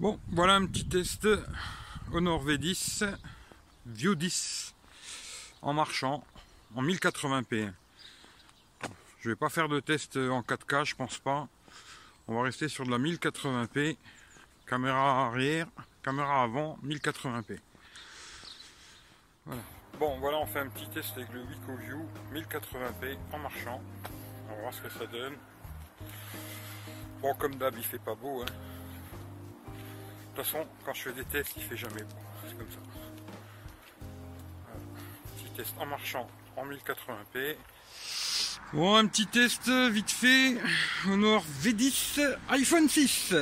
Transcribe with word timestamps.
Bon, 0.00 0.20
voilà 0.28 0.54
un 0.54 0.64
petit 0.64 0.86
test 0.86 1.26
Honor 2.12 2.44
V10 2.46 3.16
View 3.84 4.14
10 4.14 4.72
en 5.60 5.72
marchant 5.72 6.24
en 6.76 6.84
1080p. 6.84 7.72
Je 9.18 9.28
vais 9.28 9.34
pas 9.34 9.48
faire 9.48 9.68
de 9.68 9.80
test 9.80 10.16
en 10.16 10.42
4K, 10.42 10.84
je 10.84 10.94
pense 10.94 11.18
pas. 11.18 11.48
On 12.28 12.36
va 12.36 12.42
rester 12.42 12.68
sur 12.68 12.86
de 12.86 12.92
la 12.92 12.98
1080p. 12.98 13.96
Caméra 14.68 15.26
arrière, 15.26 15.66
caméra 16.04 16.44
avant, 16.44 16.78
1080p. 16.84 17.58
Voilà. 19.46 19.62
Bon, 19.98 20.16
voilà, 20.20 20.38
on 20.38 20.46
fait 20.46 20.60
un 20.60 20.68
petit 20.68 20.88
test 20.90 21.16
avec 21.16 21.32
le 21.32 21.42
View 21.42 22.08
1080p 22.32 23.16
en 23.32 23.38
marchant. 23.40 23.82
On 24.48 24.54
va 24.54 24.60
voir 24.60 24.74
ce 24.74 24.80
que 24.80 24.90
ça 24.90 25.06
donne. 25.06 25.34
Bon, 27.20 27.34
comme 27.34 27.56
d'hab, 27.56 27.74
il 27.76 27.82
fait 27.82 27.98
pas 27.98 28.14
beau. 28.14 28.42
Hein. 28.42 28.77
Toute 30.38 30.46
façon, 30.46 30.64
quand 30.86 30.94
je 30.94 31.02
fais 31.02 31.12
des 31.14 31.24
tests, 31.24 31.54
il 31.56 31.64
fait 31.64 31.76
jamais 31.76 32.00
bon. 32.00 32.16
C'est 32.46 32.56
comme 32.56 32.70
ça. 32.70 32.78
Petit 35.36 35.50
test 35.56 35.74
en 35.80 35.86
marchant 35.86 36.28
en 36.56 36.64
1080p. 36.64 37.56
Bon, 38.72 38.94
un 38.94 39.06
petit 39.08 39.26
test 39.26 39.68
vite 39.68 40.12
fait. 40.12 40.56
Honor 41.08 41.44
V10 41.60 42.36
iPhone 42.50 42.88
6. 42.88 43.34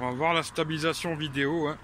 On 0.00 0.06
va 0.06 0.10
voir 0.12 0.32
la 0.32 0.42
stabilisation 0.42 1.14
vidéo. 1.14 1.68
Hein. 1.68 1.76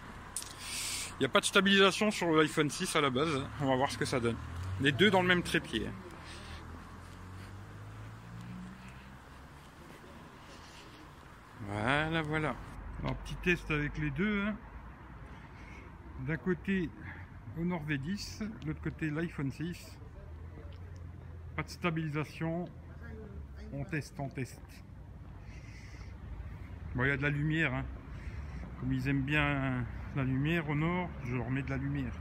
Il 1.13 1.25
n'y 1.25 1.27
a 1.27 1.29
pas 1.29 1.41
de 1.41 1.45
stabilisation 1.45 2.11
sur 2.11 2.31
l'iPhone 2.33 2.71
6 2.71 2.97
à 2.97 3.03
la 3.03 3.11
base. 3.11 3.45
On 3.61 3.67
va 3.67 3.77
voir 3.77 3.91
ce 3.93 3.99
que 3.99 4.07
ça 4.07 4.21
donne. 4.21 4.39
Les 4.81 4.93
deux 4.93 5.11
dans 5.11 5.23
le 5.23 5.29
même 5.29 5.43
trépied. 5.43 5.89
Voilà, 11.67 12.23
voilà. 12.23 12.57
Alors, 13.03 13.17
petit 13.17 13.35
test 13.37 13.71
avec 13.71 13.99
les 13.99 14.11
deux. 14.11 14.45
Hein. 14.47 14.57
D'un 16.27 16.37
côté, 16.37 16.91
Honor 17.59 17.83
V10, 17.85 18.49
de 18.61 18.67
l'autre 18.69 18.81
côté, 18.81 19.11
l'iPhone 19.11 19.51
6. 19.51 19.99
Pas 21.57 21.65
de 21.65 21.69
stabilisation. 21.69 22.65
On 23.73 23.85
teste, 23.85 24.19
on 24.19 24.29
teste. 24.29 24.63
Bon, 26.95 27.05
il 27.05 27.09
y 27.09 27.11
a 27.11 27.17
de 27.17 27.23
la 27.23 27.31
lumière. 27.31 27.75
Hein. 27.75 27.85
Comme 28.79 28.93
ils 28.93 29.09
aiment 29.09 29.23
bien 29.23 29.85
la 30.15 30.23
lumière 30.23 30.69
au 30.69 30.77
nord, 30.77 31.11
je 31.25 31.35
leur 31.35 31.51
mets 31.51 31.63
de 31.63 31.71
la 31.71 31.77
lumière. 31.77 32.13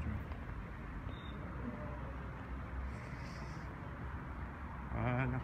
Voilà. 4.94 5.40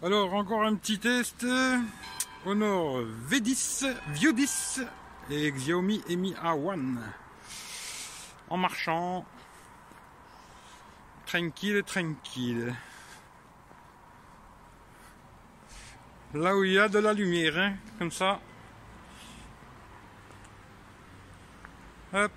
Alors, 0.00 0.32
encore 0.32 0.62
un 0.62 0.76
petit 0.76 1.00
test. 1.00 1.44
Honor 2.46 3.00
V10, 3.28 3.96
View 4.10 4.32
10 4.32 4.82
et 5.28 5.50
Xiaomi 5.50 6.04
Mi 6.10 6.34
A1. 6.34 6.98
En 8.48 8.56
marchant. 8.56 9.26
Tranquille, 11.26 11.82
tranquille. 11.82 12.76
Là 16.32 16.56
où 16.56 16.62
il 16.62 16.74
y 16.74 16.78
a 16.78 16.88
de 16.88 17.00
la 17.00 17.12
lumière, 17.12 17.58
hein, 17.58 17.74
comme 17.98 18.12
ça. 18.12 18.40
Hop. 22.12 22.30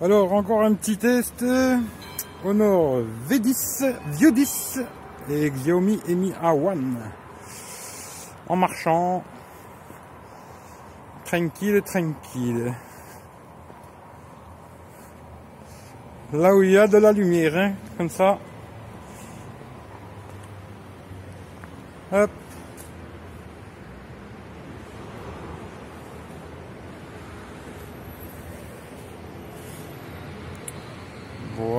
Alors 0.00 0.32
encore 0.32 0.62
un 0.62 0.74
petit 0.74 0.96
test. 0.96 1.44
Honor 2.44 3.02
V10, 3.28 3.94
View 4.12 4.30
10 4.30 4.80
et 5.30 5.50
Xiaomi 5.50 6.00
Mi 6.08 6.32
A1. 6.32 6.78
En 8.48 8.56
marchant. 8.56 9.22
Tranquille, 11.24 11.82
tranquille. 11.82 12.74
Là 16.32 16.54
où 16.54 16.62
il 16.62 16.70
y 16.70 16.78
a 16.78 16.86
de 16.86 16.98
la 16.98 17.12
lumière, 17.12 17.56
hein, 17.56 17.72
comme 17.98 18.08
ça. 18.08 18.38
Hop. 22.12 22.30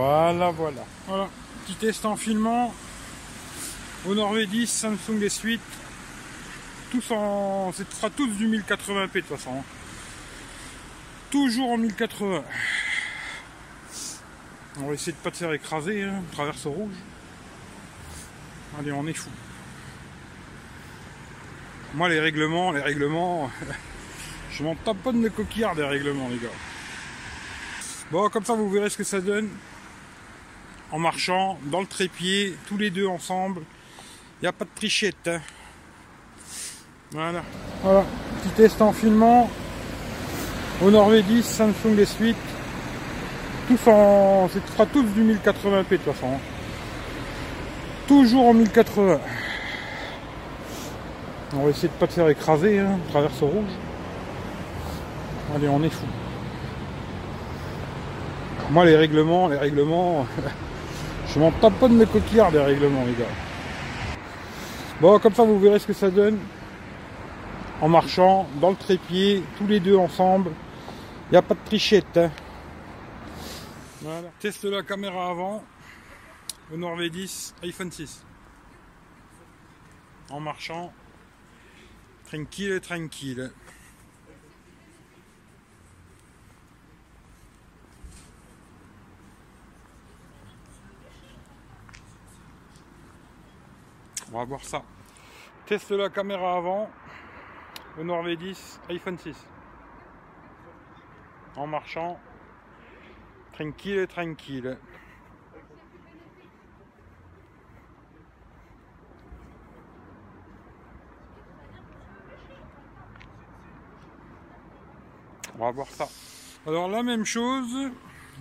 Voilà, 0.03 0.49
voilà. 0.49 0.83
Voilà, 1.05 1.29
petit 1.63 1.75
test 1.75 2.03
en 2.05 2.15
filmant. 2.15 2.73
Honor 4.07 4.33
V10, 4.33 4.65
Samsung 4.65 5.19
S8. 5.19 5.59
Tous 6.89 7.11
en. 7.11 7.71
Ce 7.71 7.83
sera 7.83 8.09
tous 8.09 8.25
du 8.29 8.47
1080p 8.47 9.13
de 9.13 9.19
toute 9.19 9.25
façon. 9.27 9.63
Toujours 11.29 11.69
en 11.69 11.77
1080. 11.77 12.43
On 14.79 14.87
va 14.87 14.93
essayer 14.95 15.11
de 15.11 15.17
pas 15.17 15.29
te 15.29 15.37
faire 15.37 15.53
écraser, 15.53 16.01
hein, 16.01 16.23
traverse 16.31 16.65
rouge. 16.65 16.95
Allez, 18.79 18.91
on 18.91 19.05
est 19.05 19.13
fou. 19.13 19.29
Moi, 21.93 22.09
les 22.09 22.19
règlements, 22.19 22.71
les 22.71 22.81
règlements, 22.81 23.51
je 24.51 24.63
m'en 24.63 24.73
tape 24.73 24.97
pas 25.03 25.11
de 25.11 25.17
mes 25.17 25.29
coquillards 25.29 25.75
des 25.75 25.85
règlements, 25.85 26.27
les 26.27 26.39
gars. 26.39 26.47
Bon, 28.09 28.27
comme 28.29 28.45
ça, 28.45 28.55
vous 28.55 28.67
verrez 28.67 28.89
ce 28.89 28.97
que 28.97 29.03
ça 29.03 29.21
donne 29.21 29.47
en 30.91 30.99
marchant 30.99 31.57
dans 31.65 31.79
le 31.79 31.87
trépied, 31.87 32.55
tous 32.67 32.77
les 32.77 32.89
deux 32.89 33.07
ensemble. 33.07 33.61
Il 34.41 34.45
n'y 34.45 34.47
a 34.47 34.51
pas 34.51 34.65
de 34.65 34.69
trichette. 34.75 35.27
Hein. 35.27 35.39
Voilà. 37.11 37.43
Voilà, 37.83 38.05
petit 38.41 38.49
test 38.55 38.81
en 38.81 38.93
filmant. 38.93 39.49
Honor 40.81 41.11
V10, 41.11 41.43
Samsung 41.43 41.95
S8. 41.95 42.35
Tous 43.67 43.87
en. 43.87 44.49
Ce 44.49 44.59
sera 44.73 44.85
tous 44.85 45.03
du 45.03 45.23
1080p 45.23 45.89
de 45.89 45.97
toute 45.97 46.13
façon. 46.13 46.39
Toujours 48.07 48.47
en 48.47 48.53
1080. 48.53 49.19
On 51.53 51.63
va 51.63 51.69
essayer 51.69 51.89
de 51.89 51.93
pas 51.93 52.07
te 52.07 52.13
faire 52.13 52.29
écraser, 52.29 52.79
hein, 52.79 52.97
traverse 53.09 53.41
rouge. 53.41 53.71
Allez, 55.53 55.67
on 55.67 55.83
est 55.83 55.89
fou. 55.89 56.05
Moi, 58.71 58.85
les 58.85 58.95
règlements, 58.95 59.49
les 59.49 59.57
règlements, 59.57 60.25
je 61.33 61.39
m'en 61.39 61.51
de 61.51 61.93
mes 61.93 62.05
coquillards 62.05 62.51
des 62.51 62.59
règlements, 62.59 63.05
les 63.05 63.13
gars. 63.13 63.29
Bon, 64.99 65.17
comme 65.19 65.33
ça, 65.33 65.43
vous 65.43 65.59
verrez 65.59 65.79
ce 65.79 65.87
que 65.87 65.93
ça 65.93 66.09
donne 66.09 66.37
en 67.81 67.89
marchant 67.89 68.47
dans 68.61 68.69
le 68.69 68.75
trépied, 68.75 69.43
tous 69.57 69.65
les 69.65 69.79
deux 69.79 69.97
ensemble. 69.97 70.51
Il 71.27 71.31
n'y 71.31 71.37
a 71.37 71.41
pas 71.41 71.55
de 71.55 71.59
trichette. 71.65 72.17
Hein. 72.17 72.31
Voilà. 74.01 74.29
Teste 74.39 74.65
la 74.65 74.83
caméra 74.83 75.29
avant. 75.29 75.63
Honor 76.71 76.97
V10, 76.97 77.53
iPhone 77.63 77.91
6. 77.91 78.23
En 80.29 80.39
marchant. 80.39 80.93
Tranquille, 82.25 82.79
tranquille. 82.81 83.51
On 94.33 94.37
va 94.37 94.45
voir 94.45 94.63
ça. 94.63 94.83
Teste 95.65 95.91
la 95.91 96.09
caméra 96.09 96.55
avant. 96.55 96.89
Honor 97.99 98.23
V10, 98.23 98.79
iPhone 98.89 99.17
6. 99.17 99.35
En 101.57 101.67
marchant. 101.67 102.17
Tranquille, 103.51 104.07
tranquille. 104.07 104.77
On 115.59 115.65
va 115.65 115.71
voir 115.71 115.87
ça. 115.87 116.07
Alors 116.65 116.87
la 116.87 117.03
même 117.03 117.25
chose, 117.25 117.91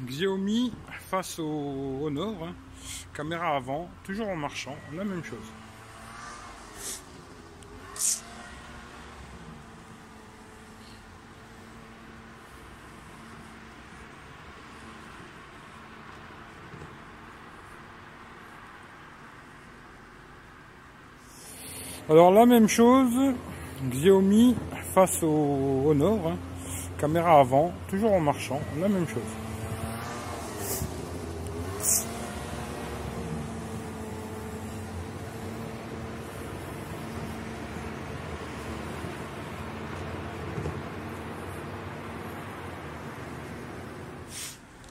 Xiaomi 0.06 0.72
face 1.10 1.38
au 1.40 1.98
Honor, 2.02 2.44
hein. 2.44 2.54
caméra 3.12 3.56
avant, 3.56 3.90
toujours 4.04 4.28
en 4.28 4.36
marchant, 4.36 4.76
la 4.92 5.04
même 5.04 5.24
chose. 5.24 5.52
Alors 22.10 22.32
la 22.32 22.44
même 22.44 22.66
chose, 22.66 23.36
Xiaomi 23.88 24.56
face 24.94 25.22
au 25.22 25.84
Honor, 25.86 26.18
hein. 26.26 26.36
caméra 26.98 27.38
avant, 27.38 27.72
toujours 27.88 28.12
en 28.12 28.18
marchant, 28.18 28.60
la 28.80 28.88
même 28.88 29.06
chose. 29.06 29.22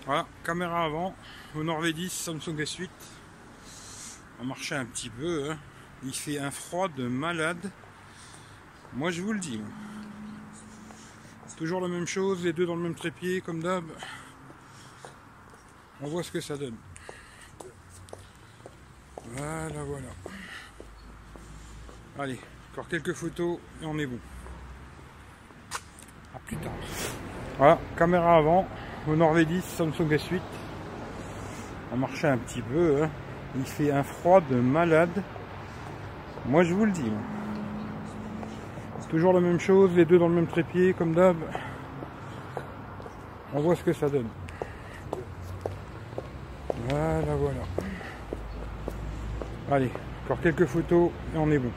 Voilà, 0.06 0.26
caméra 0.46 0.86
avant, 0.86 1.14
Honor 1.54 1.84
V10, 1.84 2.10
Samsung 2.12 2.56
S8. 2.56 2.88
On 4.42 4.46
marchait 4.46 4.76
un 4.76 4.86
petit 4.86 5.10
peu, 5.10 5.52
hein. 5.52 5.58
Il 6.04 6.14
fait 6.14 6.40
un 6.40 6.52
froid 6.52 6.88
de 6.88 7.08
malade. 7.08 7.72
Moi 8.94 9.12
je 9.12 9.22
vous 9.22 9.34
le 9.34 9.40
dis. 9.40 9.62
Toujours 11.58 11.82
la 11.82 11.90
même 11.90 12.08
chose, 12.08 12.44
les 12.44 12.54
deux 12.54 12.66
dans 12.66 12.76
le 12.76 12.84
même 12.84 12.96
trépied 12.96 13.42
comme 13.42 13.62
d'hab. 13.62 13.84
On 16.02 16.08
voit 16.08 16.24
ce 16.24 16.32
que 16.32 16.40
ça 16.40 16.56
donne. 16.56 16.78
Voilà, 19.36 19.84
voilà. 19.84 20.08
Allez, 22.18 22.40
encore 22.72 22.88
quelques 22.88 23.14
photos 23.14 23.60
et 23.82 23.86
on 23.86 24.00
est 24.00 24.06
bon. 24.06 24.20
A 26.34 26.40
plus 26.40 26.58
tard. 26.58 26.72
Voilà, 27.58 27.80
caméra 27.98 28.38
avant, 28.38 28.68
Honor 29.08 29.36
V10, 29.36 29.62
Samsung 29.62 30.08
S8. 30.10 30.42
On 31.92 31.98
marchait 31.98 32.30
un 32.30 32.38
petit 32.38 32.62
peu, 32.62 33.04
hein. 33.04 33.10
il 33.56 33.66
fait 33.66 33.92
un 33.92 34.04
froid 34.04 34.40
de 34.40 34.56
malade. 34.56 35.24
Moi 36.50 36.64
je 36.64 36.74
vous 36.74 36.86
le 36.86 36.92
dis. 36.92 37.12
Toujours 39.08 39.34
la 39.34 39.40
même 39.40 39.60
chose, 39.60 39.92
les 39.96 40.06
deux 40.06 40.18
dans 40.18 40.28
le 40.28 40.34
même 40.34 40.48
trépied, 40.48 40.94
comme 40.94 41.14
d'hab. 41.14 41.36
On 43.54 43.60
voit 43.60 43.76
ce 43.76 43.84
que 43.84 43.94
ça 43.94 44.10
donne. 44.10 44.28
Voilà, 46.90 47.36
voilà. 47.40 47.60
Allez, 49.72 49.92
encore 50.26 50.42
quelques 50.42 50.66
photos 50.66 51.12
et 51.36 51.38
on 51.38 51.52
est 51.52 51.60
bon. 51.60 51.72